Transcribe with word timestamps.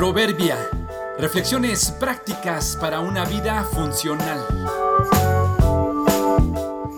Proverbia. 0.00 0.56
Reflexiones 1.18 1.90
prácticas 1.90 2.74
para 2.80 3.00
una 3.00 3.26
vida 3.26 3.64
funcional. 3.64 4.46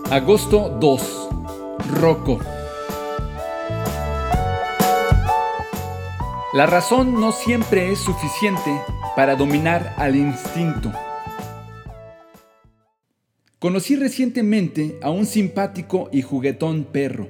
Agosto 0.09 0.69
2. 0.79 1.29
Rocco. 1.99 2.39
La 6.53 6.65
razón 6.65 7.19
no 7.19 7.33
siempre 7.33 7.91
es 7.91 7.99
suficiente 7.99 8.71
para 9.17 9.35
dominar 9.35 9.95
al 9.97 10.15
instinto. 10.15 10.89
Conocí 13.59 13.97
recientemente 13.97 14.97
a 15.01 15.09
un 15.09 15.25
simpático 15.25 16.07
y 16.13 16.21
juguetón 16.21 16.85
perro, 16.85 17.27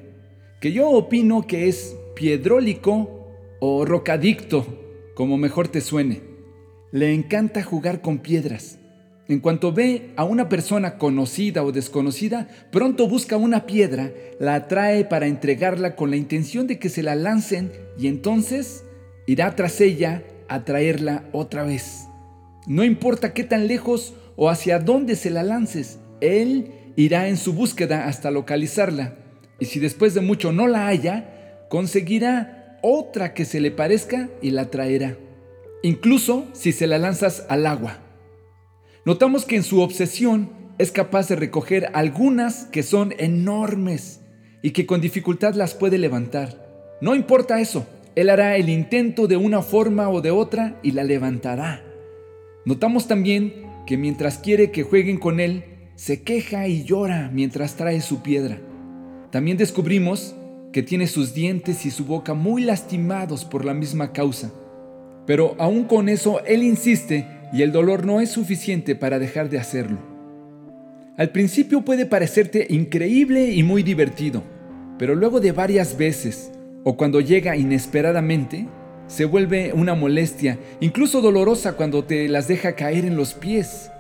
que 0.62 0.72
yo 0.72 0.88
opino 0.92 1.48
que 1.48 1.68
es 1.68 1.96
piedrólico 2.14 3.28
o 3.60 3.86
rocadicto, 3.86 4.83
como 5.16 5.38
mejor 5.38 5.68
te 5.68 5.82
suene. 5.82 6.22
Le 6.92 7.14
encanta 7.14 7.64
jugar 7.64 8.02
con 8.02 8.20
piedras. 8.20 8.80
En 9.28 9.40
cuanto 9.40 9.72
ve 9.72 10.12
a 10.18 10.26
una 10.26 10.50
persona 10.50 10.98
conocida 10.98 11.64
o 11.64 11.72
desconocida, 11.72 12.50
pronto 12.72 13.08
busca 13.08 13.38
una 13.38 13.66
piedra, 13.66 14.12
la 14.40 14.56
atrae 14.56 15.06
para 15.06 15.28
entregarla 15.28 15.96
con 15.96 16.10
la 16.10 16.18
intención 16.18 16.68
de 16.68 16.78
que 16.78 16.90
se 16.90 17.04
la 17.04 17.16
lancen 17.16 17.72
y 17.98 18.08
entonces 18.08 18.84
irá 19.26 19.56
tras 19.56 19.80
ella 19.80 20.24
a 20.50 20.66
traerla 20.66 21.24
otra 21.32 21.64
vez. 21.64 22.08
No 22.68 22.84
importa 22.84 23.34
qué 23.34 23.44
tan 23.44 23.68
lejos 23.68 24.14
o 24.36 24.50
hacia 24.50 24.80
dónde 24.80 25.16
se 25.16 25.30
la 25.30 25.44
lances, 25.44 26.00
él 26.20 26.72
irá 26.96 27.28
en 27.28 27.38
su 27.38 27.54
búsqueda 27.54 28.08
hasta 28.08 28.32
localizarla, 28.32 29.16
y 29.60 29.66
si 29.66 29.80
después 29.80 30.14
de 30.14 30.22
mucho 30.22 30.52
no 30.52 30.68
la 30.68 30.88
haya, 30.88 31.66
conseguirá 31.70 32.63
otra 32.84 33.34
que 33.34 33.46
se 33.46 33.62
le 33.62 33.72
parezca 33.72 34.30
y 34.42 34.52
la 34.52 34.70
traerá, 34.70 35.18
incluso 35.82 36.46
si 36.52 36.74
se 36.74 36.86
la 36.86 37.00
lanzas 37.00 37.46
al 37.50 37.66
agua. 37.66 37.98
Notamos 39.06 39.46
que 39.46 39.56
en 39.56 39.64
su 39.64 39.82
obsesión 39.82 40.50
es 40.78 40.92
capaz 40.92 41.30
de 41.30 41.38
recoger 41.38 41.90
algunas 41.94 42.66
que 42.66 42.84
son 42.84 43.14
enormes 43.18 44.20
y 44.62 44.72
que 44.72 44.86
con 44.86 45.02
dificultad 45.02 45.56
las 45.56 45.74
puede 45.74 45.98
levantar. 45.98 46.98
No 47.02 47.16
importa 47.16 47.62
eso, 47.62 47.88
él 48.16 48.30
hará 48.30 48.58
el 48.58 48.70
intento 48.70 49.28
de 49.28 49.38
una 49.38 49.62
forma 49.62 50.10
o 50.10 50.22
de 50.22 50.32
otra 50.32 50.80
y 50.84 50.92
la 50.92 51.04
levantará. 51.04 51.84
Notamos 52.66 53.08
también 53.08 53.66
que 53.88 53.98
mientras 53.98 54.38
quiere 54.38 54.72
que 54.72 54.84
jueguen 54.84 55.20
con 55.20 55.40
él, 55.40 55.64
se 55.96 56.22
queja 56.24 56.68
y 56.68 56.84
llora 56.84 57.30
mientras 57.34 57.76
trae 57.76 58.02
su 58.02 58.22
piedra. 58.22 58.60
También 59.32 59.58
descubrimos 59.58 60.36
que 60.74 60.84
tiene 60.84 61.08
sus 61.08 61.34
dientes 61.34 61.86
y 61.86 61.92
su 61.92 62.04
boca 62.04 62.34
muy 62.34 62.64
lastimados 62.64 63.46
por 63.46 63.64
la 63.64 63.74
misma 63.74 64.12
causa. 64.12 64.52
Pero 65.26 65.56
aún 65.60 65.86
con 65.86 66.10
eso, 66.10 66.44
él 66.44 66.64
insiste 66.64 67.26
y 67.54 67.62
el 67.62 67.72
dolor 67.72 68.06
no 68.06 68.20
es 68.20 68.32
suficiente 68.32 68.96
para 68.96 69.20
dejar 69.20 69.50
de 69.50 69.60
hacerlo. 69.60 70.00
Al 71.16 71.30
principio 71.30 71.86
puede 71.86 72.08
parecerte 72.08 72.66
increíble 72.70 73.52
y 73.52 73.62
muy 73.62 73.84
divertido, 73.84 74.44
pero 74.98 75.14
luego 75.14 75.40
de 75.40 75.52
varias 75.52 75.96
veces, 75.96 76.52
o 76.84 76.98
cuando 76.98 77.22
llega 77.22 77.56
inesperadamente, 77.56 78.68
se 79.06 79.26
vuelve 79.26 79.74
una 79.74 79.94
molestia, 79.94 80.58
incluso 80.80 81.22
dolorosa 81.22 81.74
cuando 81.74 82.04
te 82.04 82.28
las 82.28 82.48
deja 82.48 82.76
caer 82.76 83.06
en 83.06 83.16
los 83.16 83.36
pies. 83.36 83.92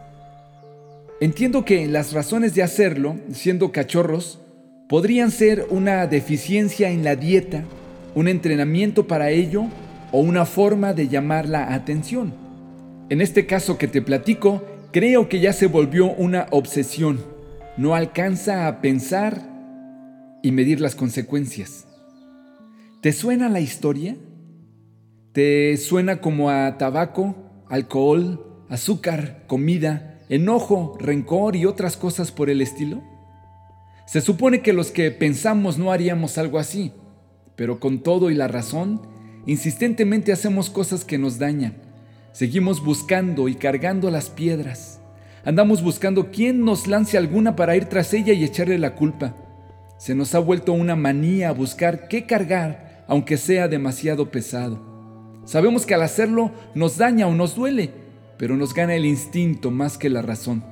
Entiendo 1.21 1.63
que 1.65 1.85
las 1.85 2.13
razones 2.13 2.55
de 2.55 2.63
hacerlo, 2.63 3.17
siendo 3.31 3.71
cachorros, 3.71 4.42
podrían 4.93 5.31
ser 5.31 5.65
una 5.71 6.05
deficiencia 6.05 6.91
en 6.91 7.03
la 7.03 7.15
dieta, 7.15 7.63
un 8.13 8.27
entrenamiento 8.27 9.07
para 9.07 9.31
ello 9.31 9.65
o 10.11 10.19
una 10.19 10.45
forma 10.45 10.93
de 10.93 11.07
llamar 11.07 11.49
la 11.49 11.73
atención. 11.73 12.31
En 13.09 13.19
este 13.19 13.47
caso 13.47 13.79
que 13.79 13.87
te 13.87 14.03
platico, 14.03 14.63
creo 14.91 15.29
que 15.29 15.39
ya 15.39 15.51
se 15.51 15.65
volvió 15.65 16.13
una 16.13 16.45
obsesión. 16.51 17.19
No 17.75 17.95
alcanza 17.95 18.67
a 18.67 18.81
pensar 18.81 19.41
y 20.43 20.51
medir 20.51 20.79
las 20.79 20.93
consecuencias. 20.93 21.87
¿Te 23.01 23.13
suena 23.13 23.49
la 23.49 23.61
historia? 23.61 24.15
¿Te 25.31 25.75
suena 25.77 26.21
como 26.21 26.51
a 26.51 26.77
tabaco, 26.77 27.35
alcohol, 27.67 28.45
azúcar, 28.69 29.45
comida, 29.47 30.19
enojo, 30.29 30.95
rencor 30.99 31.55
y 31.55 31.65
otras 31.65 31.97
cosas 31.97 32.31
por 32.31 32.51
el 32.51 32.61
estilo? 32.61 33.01
Se 34.05 34.21
supone 34.21 34.61
que 34.61 34.73
los 34.73 34.91
que 34.91 35.11
pensamos 35.11 35.77
no 35.77 35.91
haríamos 35.91 36.37
algo 36.37 36.59
así, 36.59 36.91
pero 37.55 37.79
con 37.79 38.03
todo 38.03 38.29
y 38.29 38.35
la 38.35 38.47
razón, 38.47 39.01
insistentemente 39.45 40.31
hacemos 40.31 40.69
cosas 40.69 41.05
que 41.05 41.17
nos 41.17 41.39
dañan. 41.39 41.75
Seguimos 42.33 42.83
buscando 42.83 43.47
y 43.47 43.55
cargando 43.55 44.11
las 44.11 44.29
piedras. 44.29 44.99
Andamos 45.45 45.81
buscando 45.81 46.31
quién 46.31 46.65
nos 46.65 46.87
lance 46.87 47.17
alguna 47.17 47.55
para 47.55 47.75
ir 47.75 47.85
tras 47.85 48.13
ella 48.13 48.33
y 48.33 48.43
echarle 48.43 48.77
la 48.77 48.95
culpa. 48.95 49.35
Se 49.97 50.15
nos 50.15 50.35
ha 50.35 50.39
vuelto 50.39 50.73
una 50.73 50.95
manía 50.95 51.51
buscar 51.51 52.07
qué 52.07 52.25
cargar, 52.25 53.05
aunque 53.07 53.37
sea 53.37 53.67
demasiado 53.67 54.31
pesado. 54.31 54.81
Sabemos 55.45 55.85
que 55.85 55.93
al 55.93 56.01
hacerlo 56.01 56.51
nos 56.73 56.97
daña 56.97 57.27
o 57.27 57.35
nos 57.35 57.55
duele, 57.55 57.91
pero 58.37 58.57
nos 58.57 58.73
gana 58.73 58.95
el 58.95 59.05
instinto 59.05 59.71
más 59.71 59.97
que 59.97 60.09
la 60.09 60.21
razón. 60.21 60.63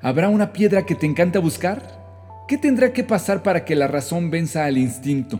¿Habrá 0.00 0.28
una 0.28 0.52
piedra 0.52 0.86
que 0.86 0.94
te 0.94 1.06
encanta 1.06 1.40
buscar? 1.40 1.97
¿Qué 2.48 2.56
tendrá 2.56 2.94
que 2.94 3.04
pasar 3.04 3.42
para 3.42 3.66
que 3.66 3.76
la 3.76 3.88
razón 3.88 4.30
venza 4.30 4.64
al 4.64 4.78
instinto? 4.78 5.38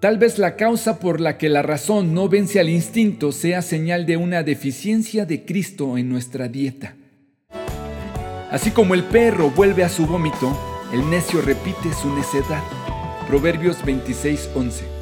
Tal 0.00 0.18
vez 0.18 0.36
la 0.36 0.56
causa 0.56 0.98
por 0.98 1.20
la 1.20 1.38
que 1.38 1.48
la 1.48 1.62
razón 1.62 2.12
no 2.12 2.28
vence 2.28 2.58
al 2.58 2.68
instinto 2.68 3.30
sea 3.30 3.62
señal 3.62 4.04
de 4.04 4.16
una 4.16 4.42
deficiencia 4.42 5.26
de 5.26 5.44
Cristo 5.44 5.96
en 5.96 6.08
nuestra 6.08 6.48
dieta. 6.48 6.96
Así 8.50 8.72
como 8.72 8.94
el 8.94 9.04
perro 9.04 9.50
vuelve 9.50 9.84
a 9.84 9.88
su 9.88 10.08
vómito, 10.08 10.58
el 10.92 11.08
necio 11.08 11.40
repite 11.40 11.94
su 11.94 12.12
necedad. 12.12 12.64
Proverbios 13.28 13.84
26:11 13.84 14.95